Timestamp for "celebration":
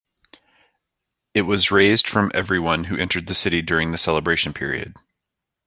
3.99-4.51